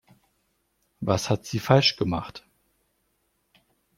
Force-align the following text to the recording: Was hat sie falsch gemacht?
Was 1.01 1.29
hat 1.29 1.45
sie 1.45 1.59
falsch 1.59 1.95
gemacht? 1.95 2.43